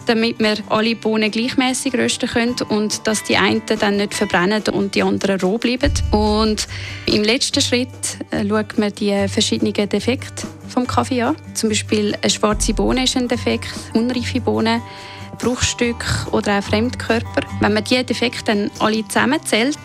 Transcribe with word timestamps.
damit 0.06 0.38
wir 0.38 0.56
alle 0.70 0.96
Bohnen 0.96 1.30
gleichmäßig 1.30 1.92
rösten 1.92 2.30
können 2.30 2.56
und 2.70 3.06
dass 3.06 3.24
die 3.24 3.36
einen 3.36 3.60
dann 3.78 3.98
nicht 3.98 4.14
verbrennen 4.14 4.62
und 4.72 4.94
die 4.94 5.02
anderen 5.02 5.38
roh 5.38 5.58
bleiben. 5.58 5.92
Und 6.12 6.66
im 7.04 7.24
letzten 7.24 7.60
Schritt 7.60 7.90
äh, 8.30 8.48
schaut 8.48 8.78
man 8.78 8.94
die 8.94 9.28
verschiedenen 9.28 9.74
Defekte 9.74 10.46
vom 10.70 10.86
Kaffee 10.86 11.20
an. 11.20 11.36
Zum 11.52 11.68
Beispiel 11.68 12.16
eine 12.22 12.30
schwarze 12.30 12.72
Bohne 12.72 13.04
ist 13.04 13.18
ein 13.18 13.28
Defekt, 13.28 13.68
unreife 13.92 14.40
Bohnen, 14.40 14.80
Bruchstück 15.40 16.06
oder 16.32 16.58
auch 16.58 16.62
Fremdkörper. 16.62 17.42
Wenn 17.60 17.74
man 17.74 17.84
diese 17.84 18.04
Defekte 18.04 18.44
dann 18.46 18.70
alle 18.78 19.06
zusammenzählt, 19.06 19.76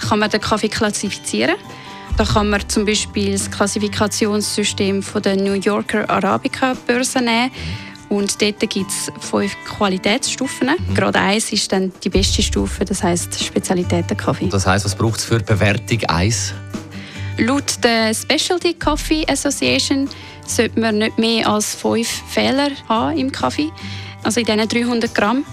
kann 0.00 0.18
man 0.18 0.30
den 0.30 0.40
Kaffee 0.40 0.68
klassifizieren. 0.68 1.56
Da 2.16 2.24
kann 2.24 2.50
man 2.50 2.68
zum 2.68 2.84
Beispiel 2.84 3.32
das 3.32 3.50
Klassifikationssystem 3.50 5.02
von 5.02 5.22
der 5.22 5.36
New 5.36 5.52
Yorker 5.52 6.08
Arabica 6.10 6.74
Börse 6.86 7.20
nehmen. 7.20 7.50
Und 8.08 8.40
dort 8.40 8.60
gibt 8.60 8.90
es 8.90 9.12
fünf 9.20 9.54
Qualitätsstufen. 9.66 10.68
Mhm. 10.68 10.94
Gerade 10.94 11.20
eins 11.20 11.52
ist 11.52 11.70
dann 11.70 11.92
die 12.02 12.08
beste 12.08 12.42
Stufe, 12.42 12.84
das 12.84 13.02
heißt 13.02 13.44
Spezialitätenkaffee. 13.44 14.48
Das 14.48 14.66
heißt, 14.66 14.84
was 14.84 14.94
braucht 14.94 15.18
es 15.18 15.26
für 15.26 15.38
Bewertung 15.40 16.02
1? 16.04 16.54
Laut 17.38 17.84
der 17.84 18.12
Specialty 18.14 18.74
Coffee 18.74 19.24
Association 19.28 20.08
sollte 20.44 20.80
man 20.80 20.98
nicht 20.98 21.18
mehr 21.18 21.48
als 21.48 21.74
fünf 21.74 22.08
Fehler 22.28 22.70
haben 22.88 23.16
im 23.16 23.30
Kaffee, 23.30 23.70
also 24.24 24.40
in 24.40 24.46
diesen 24.46 24.66
300 24.66 25.14
Gramm, 25.14 25.44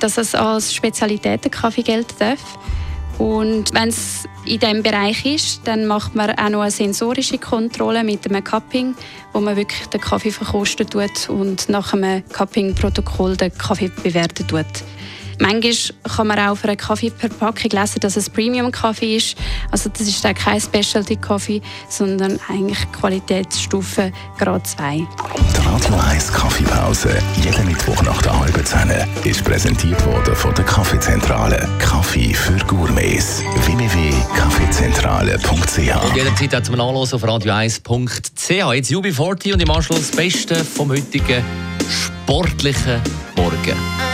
dass 0.00 0.18
es 0.18 0.34
als 0.34 0.74
Spezialitätenkaffee 0.74 1.82
gelten 1.82 2.14
darf. 2.18 2.40
Und 3.18 3.72
wenn 3.72 3.88
es 3.88 4.24
in 4.44 4.58
diesem 4.58 4.82
Bereich 4.82 5.24
ist, 5.24 5.60
dann 5.64 5.86
macht 5.86 6.14
man 6.14 6.30
auch 6.30 6.48
noch 6.48 6.62
eine 6.62 6.70
sensorische 6.70 7.38
Kontrolle 7.38 8.04
mit 8.04 8.26
einem 8.26 8.42
Cupping, 8.42 8.94
wo 9.32 9.40
man 9.40 9.56
wirklich 9.56 9.86
den 9.86 10.00
Kaffee 10.00 10.30
verkosten 10.30 10.86
tut 10.88 11.28
und 11.28 11.68
nach 11.68 11.92
einem 11.92 12.22
Cupping-Protokoll 12.28 13.36
den 13.36 13.56
Kaffee 13.56 13.90
bewerten 14.02 14.46
tut. 14.46 14.66
Manchmal 15.38 15.74
kann 16.16 16.26
man 16.26 16.38
auch 16.38 16.52
auf 16.52 16.64
einer 16.64 16.76
Kaffeeverpackung 16.76 17.70
lesen, 17.70 18.00
dass 18.00 18.16
es 18.16 18.30
Premium-Kaffee 18.30 19.16
ist. 19.16 19.36
Also 19.70 19.90
das 19.90 20.00
ist 20.02 20.24
dann 20.24 20.34
kein 20.34 20.60
Specialty-Kaffee, 20.60 21.60
sondern 21.88 22.38
eigentlich 22.48 22.78
Qualitätsstufe 22.92 24.12
Grad 24.38 24.66
2. 24.66 24.96
Die 24.96 25.06
Radio 25.66 25.94
1 26.10 26.32
Kaffeepause, 26.32 27.18
jeden 27.42 27.66
Mittwoch 27.66 28.02
nach 28.02 28.22
der 28.22 28.38
halben 28.38 28.64
Zehn, 28.64 28.90
ist 29.24 29.44
präsentiert 29.44 30.04
worden 30.06 30.34
von 30.34 30.54
der 30.54 30.64
Kaffeezentrale. 30.64 31.68
Kaffee 31.78 32.32
für 32.34 32.56
Gourmets. 32.66 33.42
www.kaffeezentrale.ch 33.66 36.14
jederzeit 36.14 36.54
auch 36.54 36.62
zum 36.62 36.76
Nachlesen 36.76 37.16
auf 37.16 37.24
radio1.ch. 37.24 38.74
Jetzt 38.74 38.90
UB40 38.90 39.54
und 39.54 39.62
im 39.62 39.70
Anschluss 39.70 40.08
das 40.08 40.16
Beste 40.16 40.64
vom 40.64 40.90
heutigen 40.90 41.44
sportlichen 41.88 43.00
Morgen. 43.36 44.13